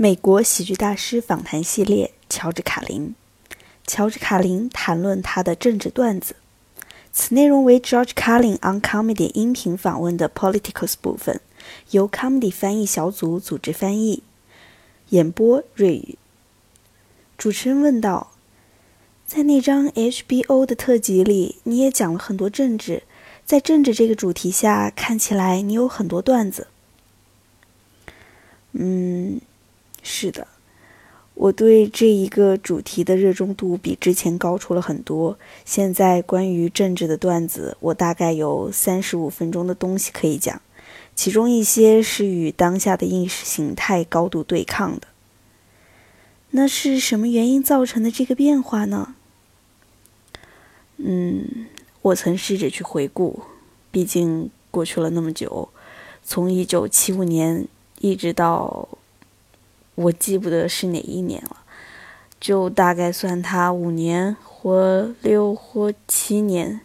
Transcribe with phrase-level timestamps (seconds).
[0.00, 3.16] 美国喜剧大师访谈系列，乔治·卡林。
[3.84, 6.36] 乔治·卡林谈论他的政治段子。
[7.12, 11.40] 此内容为 George Carlin on Comedy 音频访问的 Politics 部分，
[11.90, 14.22] 由 Comedy 翻译小组组织翻译，
[15.08, 16.16] 演播瑞宇。
[17.36, 18.30] 主持人问道
[19.26, 23.02] ：“在那张 HBO 的特辑里，你也讲了很多政治，
[23.44, 26.68] 在政治这个主题下，看起来你有很多段子。”
[28.70, 29.40] 嗯。
[30.20, 30.48] 是的，
[31.34, 35.38] 我对这一个主题的热衷度比之前高出了很多。
[35.64, 40.60] 现在关于政治的段子，我大概有三十五分钟的东西可以讲，
[41.14, 45.06] 其中一些是与当下的意识形态高度对抗的。
[46.50, 49.14] 那是什么原因造成的这个变化呢？
[50.96, 51.68] 嗯，
[52.02, 53.42] 我曾试着去回顾，
[53.92, 55.68] 毕竟过去了那么久，
[56.24, 57.68] 从一九七五年
[58.00, 58.88] 一直到。
[59.98, 61.56] 我记不得是哪一年了，
[62.38, 66.80] 就大概算他五年或六或七年。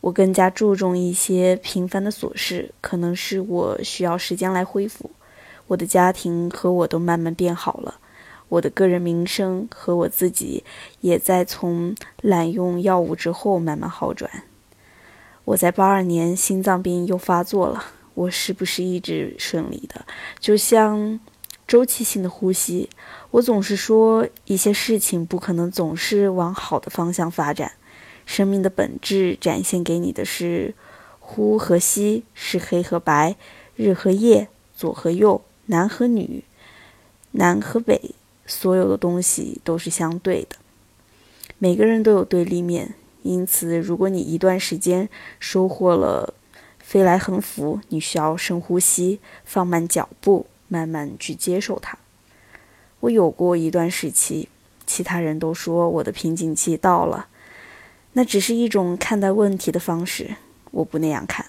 [0.00, 5.12] 我更加注重一些平凡的琐事，可能是我需要时间来恢复。
[5.68, 7.94] 我的家庭和我都慢慢变好了，
[8.48, 10.64] 我的个人名声和我自己
[11.02, 14.28] 也在从滥用药物之后慢慢好转。
[15.44, 20.04] 我在八二年心脏病又发作了，我是不是一直顺利的？
[20.40, 21.20] 就像。
[21.66, 22.90] 周期性的呼吸，
[23.30, 27.72] 我总是说一些事情不可能总是往好的方向发展。
[28.26, 30.74] 生命的本质展现给你的是
[31.20, 33.36] 呼和吸，是黑和白，
[33.76, 36.44] 日和夜，左和右，男和女，
[37.32, 38.14] 南和北，
[38.46, 40.56] 所有的东西都是相对的。
[41.58, 45.08] 每个人都有对立面，因此，如果你一段时间
[45.40, 46.34] 收获了
[46.78, 50.46] 飞来横幅，你需要深呼吸，放慢脚步。
[50.74, 51.96] 慢慢去接受它。
[52.98, 54.48] 我有过一段时期，
[54.84, 57.28] 其他人都说我的瓶颈期到了，
[58.14, 60.34] 那只是一种看待问题的方式。
[60.72, 61.46] 我不那样看，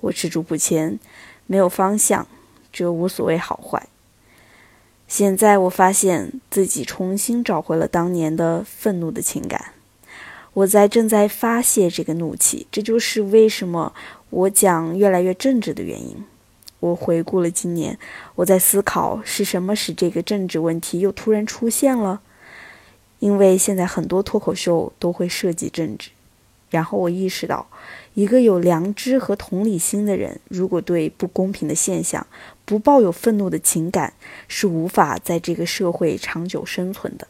[0.00, 1.00] 我踟蹰不前，
[1.46, 2.26] 没有方向，
[2.70, 3.88] 这无所谓好坏。
[5.08, 9.72] 现在我发现自己重新找回了当年的愤怒的情感，
[10.52, 13.94] 我在正在发泄这个怒气，这就是为什么
[14.28, 16.22] 我讲越来越正直的原因。
[16.84, 17.98] 我回顾了今年，
[18.34, 22.20] 我在思考是什么使这个政治问题又突然出现了。
[23.20, 26.10] 因为现在很多脱口秀都会涉及政治，
[26.68, 27.66] 然后我意识到，
[28.12, 32.26] 一个有良知和同理心的人，如果对不公平的现象
[32.66, 34.12] 不抱有愤怒的情感，
[34.46, 37.26] 是无法在这个社会长久生存的。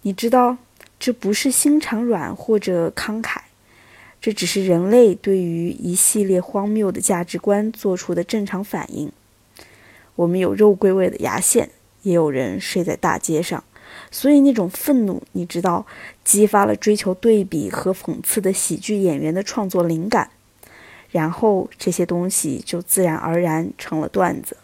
[0.00, 0.56] 你知道，
[0.98, 3.40] 这不是心肠软或者慷慨。
[4.20, 9.10] 这只是人类对于一系列荒谬的价值观做出的正常反应。
[10.16, 11.70] 我们有肉桂味的牙线，
[12.02, 13.62] 也有人睡在大街上，
[14.10, 15.86] 所以那种愤怒，你知道，
[16.24, 20.30] 激发了追求对比和讽刺的喜剧演员的创作灵感，
[21.10, 24.56] 然后这些东西就自然而然成了段子。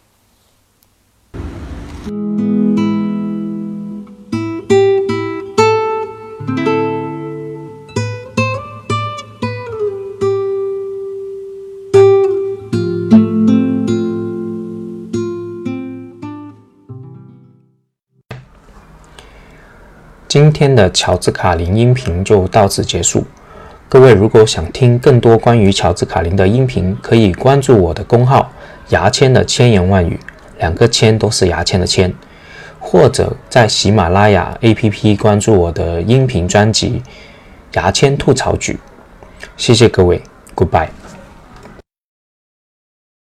[20.34, 23.24] 今天的乔治卡林音频就到此结束。
[23.88, 28.50] 各位如果想听更多关于乔治卡林的音频，可以关注我的公号
[28.90, 30.18] “牙签的千言万语”，
[30.58, 32.12] 两个“签”都是牙签的“签”，
[32.80, 37.00] 或者在喜马拉雅 APP 关注我的音频专辑
[37.80, 38.72] 《牙签吐槽局》。
[39.56, 40.20] 谢谢各位
[40.56, 40.88] ，Goodbye。